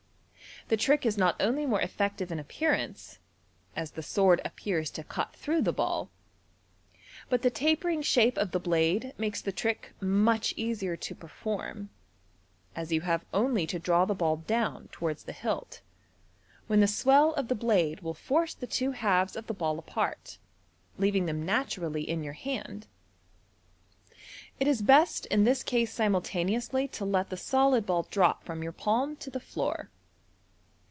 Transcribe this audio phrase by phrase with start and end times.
[0.67, 3.19] The trick is not only more effective in appearance,
[3.75, 6.09] as the sword appears to cut through the ball,
[7.29, 11.89] but the tapering shape of the blade makes the trick much easier to perform,
[12.73, 15.81] as you have only to draw the ball down towards the hilt,
[16.67, 20.37] when the swell of the blade will force the two halves of the ball apart,
[20.97, 22.87] leaving them naturally in your hand.
[24.57, 28.71] It is best in this case simultaneously to let the solid ball drop from your
[28.71, 29.89] palm to the floor.